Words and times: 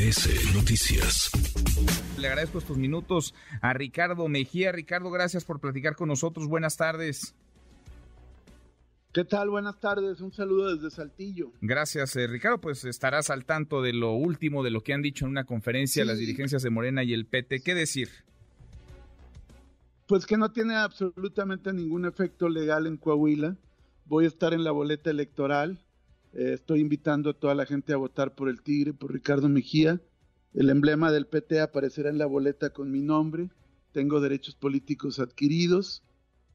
MBS 0.00 0.54
Noticias. 0.54 1.30
Le 2.18 2.28
agradezco 2.28 2.58
estos 2.58 2.78
minutos 2.78 3.34
a 3.60 3.74
Ricardo 3.74 4.28
Mejía. 4.28 4.72
Ricardo, 4.72 5.10
gracias 5.10 5.44
por 5.44 5.60
platicar 5.60 5.94
con 5.94 6.08
nosotros. 6.08 6.48
Buenas 6.48 6.78
tardes. 6.78 7.34
¿Qué 9.12 9.24
tal? 9.24 9.50
Buenas 9.50 9.78
tardes. 9.78 10.22
Un 10.22 10.32
saludo 10.32 10.74
desde 10.74 10.90
Saltillo. 10.90 11.52
Gracias, 11.60 12.16
eh, 12.16 12.26
Ricardo. 12.26 12.62
Pues 12.62 12.84
estarás 12.84 13.28
al 13.28 13.44
tanto 13.44 13.82
de 13.82 13.92
lo 13.92 14.12
último, 14.14 14.62
de 14.62 14.70
lo 14.70 14.82
que 14.82 14.94
han 14.94 15.02
dicho 15.02 15.26
en 15.26 15.32
una 15.32 15.44
conferencia 15.44 16.04
las 16.06 16.18
dirigencias 16.18 16.62
de 16.62 16.70
Morena 16.70 17.04
y 17.04 17.12
el 17.12 17.26
PT. 17.26 17.60
¿Qué 17.60 17.74
decir? 17.74 18.08
Pues 20.06 20.24
que 20.24 20.38
no 20.38 20.50
tiene 20.50 20.76
absolutamente 20.76 21.74
ningún 21.74 22.06
efecto 22.06 22.48
legal 22.48 22.86
en 22.86 22.96
Coahuila. 22.96 23.56
Voy 24.06 24.24
a 24.24 24.28
estar 24.28 24.54
en 24.54 24.64
la 24.64 24.70
boleta 24.70 25.10
electoral. 25.10 25.78
Eh, 26.32 26.52
estoy 26.52 26.80
invitando 26.80 27.30
a 27.30 27.34
toda 27.34 27.54
la 27.54 27.66
gente 27.66 27.92
a 27.92 27.96
votar 27.96 28.34
por 28.34 28.48
el 28.48 28.62
Tigre, 28.62 28.92
por 28.92 29.12
Ricardo 29.12 29.48
Mejía. 29.48 30.00
El 30.54 30.70
emblema 30.70 31.10
del 31.10 31.26
PT 31.26 31.60
aparecerá 31.60 32.10
en 32.10 32.18
la 32.18 32.26
boleta 32.26 32.70
con 32.70 32.90
mi 32.90 33.00
nombre. 33.00 33.50
Tengo 33.92 34.20
derechos 34.20 34.54
políticos 34.54 35.18
adquiridos. 35.18 36.02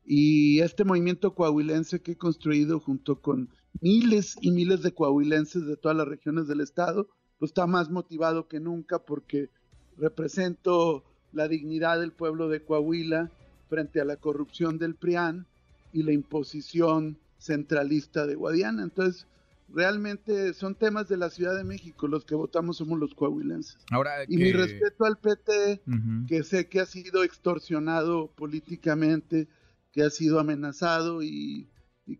Y 0.05 0.59
este 0.59 0.83
movimiento 0.83 1.33
coahuilense 1.33 2.01
que 2.01 2.13
he 2.13 2.17
construido 2.17 2.79
junto 2.79 3.21
con 3.21 3.49
miles 3.81 4.35
y 4.41 4.51
miles 4.51 4.81
de 4.81 4.93
coahuilenses 4.93 5.65
de 5.65 5.75
todas 5.75 5.97
las 5.97 6.07
regiones 6.07 6.47
del 6.47 6.61
estado, 6.61 7.09
pues 7.39 7.49
está 7.49 7.67
más 7.67 7.89
motivado 7.89 8.47
que 8.47 8.59
nunca 8.59 8.99
porque 8.99 9.49
represento 9.97 11.03
la 11.33 11.47
dignidad 11.47 11.99
del 11.99 12.11
pueblo 12.11 12.47
de 12.47 12.63
Coahuila 12.63 13.31
frente 13.67 13.99
a 13.99 14.05
la 14.05 14.17
corrupción 14.17 14.77
del 14.77 14.95
PRIAN 14.95 15.47
y 15.91 16.03
la 16.03 16.13
imposición 16.13 17.17
centralista 17.37 18.25
de 18.25 18.35
Guadiana. 18.35 18.83
Entonces, 18.83 19.27
realmente 19.67 20.53
son 20.53 20.75
temas 20.75 21.07
de 21.07 21.17
la 21.17 21.29
Ciudad 21.29 21.55
de 21.55 21.63
México, 21.63 22.07
los 22.07 22.25
que 22.25 22.35
votamos 22.35 22.77
somos 22.77 22.99
los 22.99 23.13
coahuilenses. 23.15 23.77
Ahora 23.91 24.23
Y 24.27 24.37
mi 24.37 24.51
respeto 24.51 25.05
al 25.05 25.17
PT, 25.17 25.81
que 26.27 26.43
sé 26.43 26.67
que 26.67 26.81
ha 26.81 26.85
sido 26.85 27.23
extorsionado 27.23 28.31
políticamente, 28.35 29.47
que 29.91 30.03
ha 30.03 30.09
sido 30.09 30.39
amenazado 30.39 31.23
y, 31.23 31.69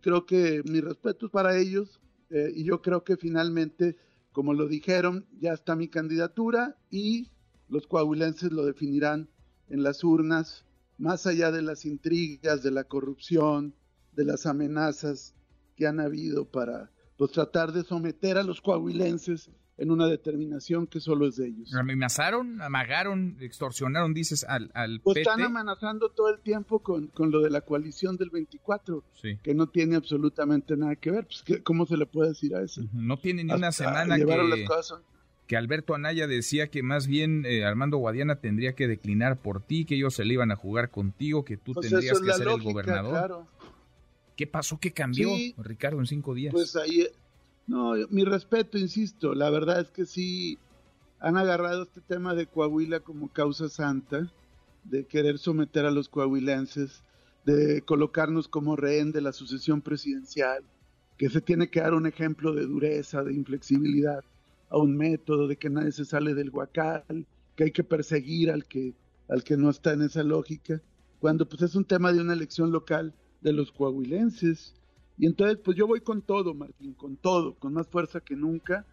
creo 0.00 0.26
que 0.26 0.62
mi 0.64 0.80
respeto 0.80 1.26
es 1.26 1.32
para 1.32 1.56
ellos 1.56 2.00
eh, 2.30 2.50
y 2.54 2.64
yo 2.64 2.82
creo 2.82 3.04
que 3.04 3.16
finalmente, 3.16 3.96
como 4.32 4.52
lo 4.52 4.66
dijeron, 4.66 5.26
ya 5.38 5.52
está 5.52 5.76
mi 5.76 5.88
candidatura 5.88 6.76
y 6.90 7.30
los 7.68 7.86
coahuilenses 7.86 8.52
lo 8.52 8.64
definirán 8.64 9.28
en 9.68 9.82
las 9.82 10.02
urnas, 10.02 10.64
más 10.98 11.26
allá 11.26 11.52
de 11.52 11.62
las 11.62 11.84
intrigas, 11.84 12.62
de 12.62 12.70
la 12.70 12.84
corrupción, 12.84 13.74
de 14.12 14.24
las 14.24 14.46
amenazas 14.46 15.34
que 15.76 15.86
han 15.86 16.00
habido 16.00 16.46
para 16.46 16.90
pues 17.16 17.32
tratar 17.32 17.72
de 17.72 17.82
someter 17.82 18.38
a 18.38 18.42
los 18.42 18.60
coahuilenses 18.60 19.50
en 19.78 19.90
una 19.90 20.06
determinación 20.06 20.86
que 20.86 21.00
solo 21.00 21.26
es 21.26 21.36
de 21.36 21.48
ellos. 21.48 21.74
¿Amenazaron, 21.74 22.62
amagaron, 22.62 23.36
extorsionaron, 23.40 24.14
dices, 24.14 24.44
al, 24.44 24.70
al 24.74 25.00
pues 25.00 25.18
están 25.18 25.42
amenazando 25.42 26.10
todo 26.10 26.30
el 26.30 26.40
tiempo 26.40 26.78
con, 26.80 27.08
con, 27.08 27.30
lo 27.30 27.40
de 27.42 27.50
la 27.50 27.60
coalición 27.60 28.16
del 28.16 28.30
24, 28.30 29.04
que 29.42 29.54
no 29.54 29.68
tiene 29.68 29.96
absolutamente 29.96 30.76
nada 30.76 30.96
que 30.96 31.10
ver. 31.10 31.26
Pues, 31.26 31.60
¿Cómo 31.62 31.86
se 31.86 31.96
le 31.96 32.06
puede 32.06 32.30
decir 32.30 32.54
a 32.54 32.62
eso? 32.62 32.82
No 32.92 33.18
tiene 33.18 33.44
ni 33.44 33.52
una 33.52 33.72
semana 33.72 34.16
que, 34.16 34.24
que 35.46 35.56
Alberto 35.56 35.94
Anaya 35.94 36.26
decía 36.26 36.68
que 36.68 36.82
más 36.82 37.06
bien 37.06 37.44
eh, 37.46 37.64
Armando 37.64 37.98
Guadiana 37.98 38.36
tendría 38.36 38.74
que 38.74 38.88
declinar 38.88 39.36
por 39.36 39.62
ti, 39.62 39.84
que 39.84 39.94
ellos 39.94 40.14
se 40.14 40.24
le 40.24 40.34
iban 40.34 40.50
a 40.50 40.56
jugar 40.56 40.90
contigo, 40.90 41.44
que 41.44 41.56
tú 41.56 41.74
pues 41.74 41.88
tendrías 41.88 42.20
que 42.20 42.32
ser 42.32 42.48
el 42.48 42.62
gobernador. 42.62 43.44
¿Qué 44.36 44.46
pasó? 44.46 44.78
¿Qué 44.78 44.92
cambió, 44.92 45.30
Ricardo, 45.58 45.98
en 45.98 46.06
cinco 46.06 46.34
días? 46.34 46.52
Pues 46.52 46.76
ahí, 46.76 47.06
no, 47.66 47.94
mi 48.10 48.24
respeto, 48.24 48.76
insisto, 48.76 49.34
la 49.34 49.48
verdad 49.48 49.80
es 49.80 49.88
que 49.88 50.04
sí 50.04 50.58
han 51.18 51.38
agarrado 51.38 51.84
este 51.84 52.02
tema 52.02 52.34
de 52.34 52.46
Coahuila 52.46 53.00
como 53.00 53.28
causa 53.32 53.68
santa, 53.68 54.30
de 54.84 55.04
querer 55.06 55.38
someter 55.38 55.86
a 55.86 55.90
los 55.90 56.08
coahuilenses, 56.08 57.02
de 57.46 57.80
colocarnos 57.82 58.46
como 58.46 58.76
rehén 58.76 59.10
de 59.12 59.22
la 59.22 59.32
sucesión 59.32 59.80
presidencial, 59.80 60.62
que 61.16 61.30
se 61.30 61.40
tiene 61.40 61.70
que 61.70 61.80
dar 61.80 61.94
un 61.94 62.06
ejemplo 62.06 62.52
de 62.52 62.66
dureza, 62.66 63.22
de 63.24 63.32
inflexibilidad, 63.32 64.22
a 64.68 64.76
un 64.76 64.96
método, 64.96 65.48
de 65.48 65.56
que 65.56 65.70
nadie 65.70 65.92
se 65.92 66.04
sale 66.04 66.34
del 66.34 66.50
huacal, 66.50 67.26
que 67.54 67.64
hay 67.64 67.70
que 67.70 67.84
perseguir 67.84 68.50
al 68.50 68.66
que, 68.66 68.92
al 69.28 69.42
que 69.42 69.56
no 69.56 69.70
está 69.70 69.94
en 69.94 70.02
esa 70.02 70.22
lógica, 70.22 70.82
cuando 71.20 71.48
pues 71.48 71.62
es 71.62 71.74
un 71.74 71.84
tema 71.84 72.12
de 72.12 72.20
una 72.20 72.34
elección 72.34 72.70
local 72.70 73.14
de 73.46 73.52
los 73.52 73.70
coahuilenses. 73.70 74.74
Y 75.16 75.26
entonces, 75.26 75.58
pues 75.64 75.76
yo 75.76 75.86
voy 75.86 76.00
con 76.00 76.20
todo, 76.20 76.52
Martín, 76.52 76.94
con 76.94 77.16
todo, 77.16 77.54
con 77.54 77.72
más 77.74 77.86
fuerza 77.86 78.20
que 78.20 78.34
nunca, 78.34 78.84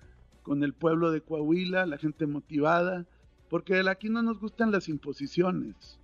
con 0.44 0.64
el 0.64 0.74
pueblo 0.74 1.12
de 1.12 1.22
Coahuila, 1.22 1.88
la 1.88 1.98
gente 1.98 2.28
motivada, 2.28 3.08
porque 3.50 3.84
aquí 3.90 4.10
no 4.10 4.22
nos 4.22 4.40
gustan 4.40 4.72
las 4.72 4.90
imposiciones, 4.90 5.98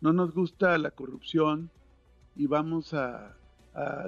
no 0.00 0.14
nos 0.14 0.32
gusta 0.32 0.78
la 0.78 0.90
corrupción 0.90 1.70
y 2.36 2.46
vamos 2.46 2.94
a, 2.94 3.36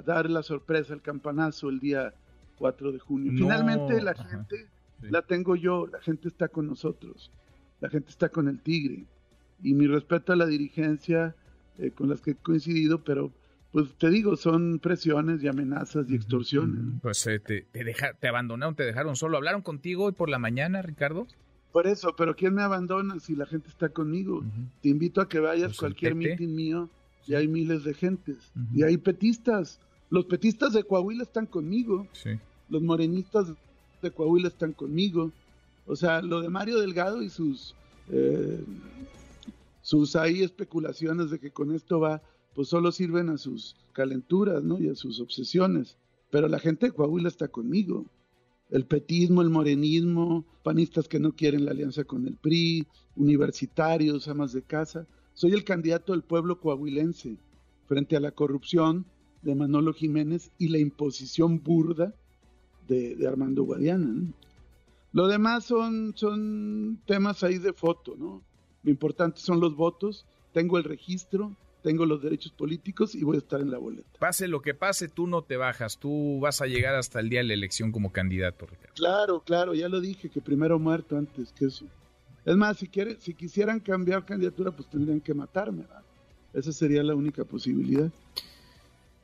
dar 0.05 0.29
la 0.29 0.43
sorpresa, 0.43 0.93
el 0.93 1.01
campanazo 1.01 1.69
el 1.69 1.79
día 1.79 2.13
4 2.57 2.91
de 2.91 2.99
junio. 2.99 3.31
Finalmente 3.31 4.01
la 4.01 4.13
gente 4.13 4.67
la 5.01 5.21
tengo 5.21 5.55
yo, 5.55 5.87
la 5.87 6.01
gente 6.01 6.27
está 6.27 6.49
con 6.49 6.67
nosotros, 6.67 7.31
la 7.79 7.89
gente 7.89 8.09
está 8.09 8.27
con 8.29 8.47
el 8.47 8.59
Tigre. 8.59 9.05
Y 9.61 9.73
mi 9.73 9.87
respeto 9.87 10.33
a 10.33 10.35
la 10.35 10.45
dirigencia 10.45 11.35
eh, 11.77 11.91
con 11.91 12.09
las 12.09 12.21
que 12.21 12.31
he 12.31 12.35
coincidido, 12.35 13.03
pero 13.03 13.31
pues 13.73 13.91
te 13.97 14.11
digo, 14.11 14.37
son 14.37 14.77
presiones 14.77 15.43
y 15.43 15.47
amenazas 15.47 16.05
y 16.07 16.13
extorsiones. 16.13 16.79
Pues 17.01 17.25
eh, 17.25 17.39
te, 17.39 17.65
te, 18.19 18.27
abandonaron, 18.27 18.75
te 18.75 18.83
dejaron 18.83 19.15
solo. 19.15 19.37
¿Hablaron 19.37 19.63
contigo 19.63 20.05
hoy 20.05 20.11
por 20.11 20.29
la 20.29 20.37
mañana, 20.37 20.83
Ricardo? 20.83 21.25
Por 21.71 21.87
eso, 21.87 22.15
pero 22.15 22.35
¿quién 22.35 22.53
me 22.53 22.61
abandona 22.61 23.19
si 23.19 23.35
la 23.35 23.47
gente 23.47 23.69
está 23.69 23.89
conmigo? 23.89 24.43
Te 24.83 24.89
invito 24.89 25.21
a 25.21 25.27
que 25.27 25.39
vayas 25.39 25.63
a 25.63 25.67
pues 25.69 25.79
cualquier 25.79 26.13
meeting 26.13 26.49
mío 26.49 26.87
y 27.25 27.33
hay 27.33 27.47
miles 27.47 27.83
de 27.83 27.95
gentes. 27.95 28.51
Y 28.75 28.83
hay 28.83 28.97
petistas. 28.97 29.79
Los 30.11 30.25
petistas 30.25 30.73
de 30.73 30.83
Coahuila 30.83 31.23
están 31.23 31.47
conmigo. 31.47 32.07
Los 32.69 32.83
morenistas 32.83 33.47
de 34.03 34.11
Coahuila 34.11 34.49
están 34.49 34.73
conmigo. 34.73 35.31
O 35.87 35.95
sea, 35.95 36.21
lo 36.21 36.41
de 36.41 36.49
Mario 36.49 36.79
Delgado 36.79 37.23
y 37.23 37.29
sus... 37.29 37.73
Eh, 38.09 38.63
sus 39.81 40.15
ahí 40.15 40.41
especulaciones 40.41 41.29
de 41.29 41.39
que 41.39 41.51
con 41.51 41.75
esto 41.75 41.99
va 41.99 42.21
pues 42.53 42.67
solo 42.67 42.91
sirven 42.91 43.29
a 43.29 43.37
sus 43.37 43.75
calenturas, 43.93 44.63
¿no? 44.63 44.79
Y 44.79 44.89
a 44.89 44.95
sus 44.95 45.19
obsesiones. 45.19 45.97
Pero 46.29 46.47
la 46.47 46.59
gente 46.59 46.87
de 46.87 46.91
Coahuila 46.91 47.27
está 47.27 47.47
conmigo. 47.47 48.05
El 48.69 48.85
petismo, 48.85 49.41
el 49.41 49.49
morenismo, 49.49 50.45
panistas 50.63 51.07
que 51.07 51.19
no 51.19 51.33
quieren 51.33 51.65
la 51.65 51.71
alianza 51.71 52.03
con 52.03 52.27
el 52.27 52.35
PRI, 52.37 52.87
universitarios, 53.15 54.27
amas 54.27 54.53
de 54.53 54.63
casa. 54.63 55.05
Soy 55.33 55.51
el 55.53 55.63
candidato 55.63 56.13
del 56.13 56.23
pueblo 56.23 56.59
coahuilense 56.59 57.37
frente 57.87 58.15
a 58.15 58.19
la 58.19 58.31
corrupción 58.31 59.05
de 59.43 59.55
Manolo 59.55 59.93
Jiménez 59.93 60.51
y 60.57 60.69
la 60.69 60.79
imposición 60.79 61.61
burda 61.61 62.13
de, 62.87 63.27
Armando 63.27 63.63
Guadiana. 63.63 64.13
Lo 65.11 65.27
demás 65.27 65.65
son, 65.65 66.13
son 66.15 66.99
temas 67.05 67.43
ahí 67.43 67.59
de 67.59 67.73
foto, 67.73 68.15
¿no? 68.17 68.41
Lo 68.83 68.89
importante 68.89 69.39
son 69.39 69.59
los 69.59 69.75
votos. 69.75 70.25
Tengo 70.53 70.77
el 70.77 70.83
registro, 70.83 71.55
tengo 71.83 72.05
los 72.05 72.23
derechos 72.23 72.51
políticos 72.53 73.13
y 73.13 73.23
voy 73.23 73.35
a 73.35 73.39
estar 73.39 73.59
en 73.61 73.69
la 73.69 73.77
boleta. 73.77 74.07
Pase 74.17 74.47
lo 74.47 74.61
que 74.61 74.73
pase, 74.73 75.09
tú 75.09 75.27
no 75.27 75.43
te 75.43 75.57
bajas, 75.57 75.99
tú 75.99 76.39
vas 76.39 76.61
a 76.61 76.65
llegar 76.65 76.95
hasta 76.95 77.19
el 77.19 77.29
día 77.29 77.41
de 77.41 77.45
la 77.45 77.53
elección 77.53 77.91
como 77.91 78.11
candidato, 78.11 78.65
Ricardo. 78.65 78.93
Claro, 78.95 79.43
claro, 79.45 79.73
ya 79.75 79.89
lo 79.89 79.99
dije, 79.99 80.29
que 80.29 80.41
primero 80.41 80.79
muerto 80.79 81.17
antes 81.17 81.51
que 81.51 81.65
eso. 81.65 81.85
Es 82.45 82.55
más, 82.55 82.77
si, 82.77 82.87
quiere, 82.87 83.17
si 83.19 83.33
quisieran 83.33 83.79
cambiar 83.79 84.25
candidatura, 84.25 84.71
pues 84.71 84.89
tendrían 84.89 85.19
que 85.19 85.33
matarme. 85.33 85.83
Esa 86.53 86.71
sería 86.71 87.03
la 87.03 87.15
única 87.15 87.43
posibilidad. 87.43 88.09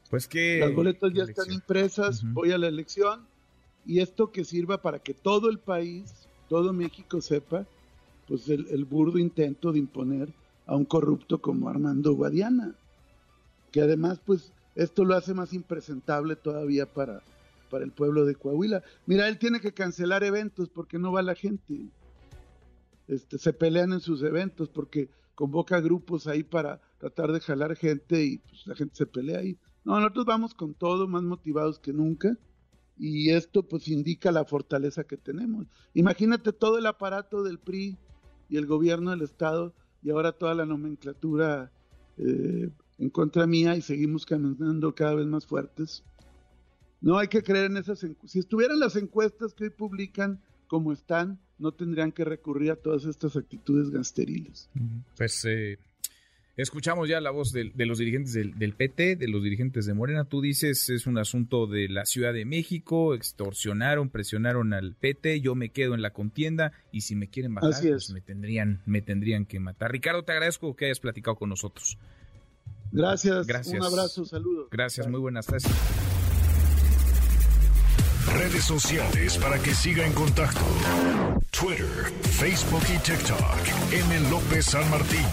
Pues 0.09 0.27
que... 0.27 0.59
Las 0.59 0.73
boletas 0.73 1.13
ya 1.13 1.23
están 1.23 1.51
impresas, 1.51 2.21
voy 2.23 2.51
a 2.51 2.57
la 2.57 2.67
elección 2.67 3.25
y 3.85 4.01
esto 4.01 4.31
que 4.31 4.43
sirva 4.43 4.81
para 4.81 4.99
que 4.99 5.13
todo 5.13 5.49
el 5.49 5.59
país, 5.59 6.27
todo 6.49 6.73
México 6.73 7.21
sepa, 7.21 7.65
pues 8.27 8.49
el 8.49 8.85
burdo 8.85 9.17
intento 9.17 9.71
de 9.71 9.79
imponer 9.79 10.29
a 10.69 10.75
un 10.75 10.85
corrupto 10.85 11.41
como 11.41 11.67
Armando 11.67 12.13
Guadiana, 12.13 12.75
que 13.71 13.81
además 13.81 14.21
pues 14.23 14.53
esto 14.75 15.03
lo 15.03 15.15
hace 15.15 15.33
más 15.33 15.51
impresentable 15.53 16.35
todavía 16.35 16.85
para, 16.85 17.23
para 17.71 17.83
el 17.83 17.91
pueblo 17.91 18.23
de 18.23 18.35
Coahuila. 18.35 18.83
Mira, 19.07 19.27
él 19.27 19.39
tiene 19.39 19.61
que 19.61 19.73
cancelar 19.73 20.23
eventos 20.23 20.69
porque 20.69 20.99
no 20.99 21.11
va 21.11 21.23
la 21.23 21.33
gente. 21.33 21.87
Este, 23.07 23.39
se 23.39 23.51
pelean 23.51 23.93
en 23.93 23.99
sus 23.99 24.21
eventos 24.21 24.69
porque 24.69 25.09
convoca 25.33 25.81
grupos 25.81 26.27
ahí 26.27 26.43
para 26.43 26.79
tratar 26.99 27.31
de 27.31 27.39
jalar 27.39 27.75
gente 27.75 28.23
y 28.23 28.37
pues, 28.37 28.67
la 28.67 28.75
gente 28.75 28.95
se 28.95 29.07
pelea 29.07 29.39
ahí. 29.39 29.57
No, 29.83 29.99
nosotros 29.99 30.25
vamos 30.27 30.53
con 30.53 30.75
todo, 30.75 31.07
más 31.07 31.23
motivados 31.23 31.79
que 31.79 31.93
nunca 31.93 32.37
y 32.95 33.31
esto 33.31 33.63
pues 33.63 33.87
indica 33.87 34.31
la 34.31 34.45
fortaleza 34.45 35.03
que 35.03 35.17
tenemos. 35.17 35.65
Imagínate 35.95 36.53
todo 36.53 36.77
el 36.77 36.85
aparato 36.85 37.41
del 37.41 37.57
PRI 37.57 37.97
y 38.49 38.57
el 38.57 38.67
gobierno 38.67 39.09
del 39.09 39.23
estado 39.23 39.73
y 40.03 40.09
ahora 40.09 40.31
toda 40.31 40.53
la 40.53 40.65
nomenclatura 40.65 41.71
eh, 42.17 42.69
en 42.97 43.09
contra 43.09 43.47
mía 43.47 43.75
y 43.75 43.81
seguimos 43.81 44.25
caminando 44.25 44.93
cada 44.93 45.15
vez 45.15 45.25
más 45.25 45.45
fuertes. 45.45 46.03
No 47.01 47.17
hay 47.17 47.27
que 47.27 47.43
creer 47.43 47.65
en 47.71 47.77
esas 47.77 48.03
encuestas. 48.03 48.31
Si 48.31 48.39
estuvieran 48.39 48.79
las 48.79 48.95
encuestas 48.95 49.53
que 49.53 49.65
hoy 49.65 49.69
publican 49.69 50.41
como 50.67 50.91
están, 50.91 51.39
no 51.57 51.71
tendrían 51.71 52.11
que 52.11 52.25
recurrir 52.25 52.71
a 52.71 52.75
todas 52.75 53.05
estas 53.05 53.35
actitudes 53.35 53.89
gasteriles. 53.89 54.69
Pues 55.17 55.43
eh, 55.45 55.79
Escuchamos 56.59 57.07
ya 57.07 57.21
la 57.21 57.31
voz 57.31 57.53
de, 57.53 57.71
los 57.73 57.99
dirigentes 57.99 58.33
del, 58.33 58.73
PT, 58.73 59.15
de 59.15 59.29
los 59.29 59.41
dirigentes 59.41 59.85
de 59.85 59.93
Morena. 59.93 60.25
Tú 60.25 60.41
dices 60.41 60.89
es 60.89 61.07
un 61.07 61.17
asunto 61.17 61.67
de 61.67 61.87
la 61.87 62.03
Ciudad 62.03 62.33
de 62.33 62.43
México, 62.43 63.15
extorsionaron, 63.15 64.09
presionaron 64.09 64.73
al 64.73 64.93
PT, 64.93 65.39
yo 65.39 65.55
me 65.55 65.69
quedo 65.69 65.93
en 65.93 66.01
la 66.01 66.11
contienda 66.11 66.73
y 66.91 67.01
si 67.01 67.15
me 67.15 67.29
quieren 67.29 67.53
matar, 67.53 67.71
pues 67.81 68.11
me 68.11 68.19
tendrían, 68.19 68.81
me 68.85 69.01
tendrían 69.01 69.45
que 69.45 69.61
matar. 69.61 69.89
Ricardo, 69.93 70.23
te 70.23 70.33
agradezco 70.33 70.75
que 70.75 70.87
hayas 70.87 70.99
platicado 70.99 71.37
con 71.37 71.47
nosotros. 71.47 71.97
Gracias. 72.91 73.47
Un 73.47 73.81
abrazo, 73.81 74.25
saludos. 74.25 74.67
Gracias, 74.69 75.07
muy 75.07 75.21
buenas 75.21 75.45
tardes. 75.45 75.65
Redes 78.33 78.65
sociales 78.65 79.37
para 79.37 79.59
que 79.59 79.73
siga 79.73 80.05
en 80.05 80.11
contacto: 80.11 80.59
Twitter, 81.57 81.87
Facebook 82.21 82.83
y 82.93 82.97
TikTok. 82.97 83.93
M. 83.93 84.29
López 84.29 84.65
San 84.65 84.89
Martín. 84.89 85.25